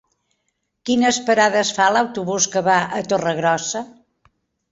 [0.89, 3.85] Quines parades fa l'autobús que va a Torregrossa?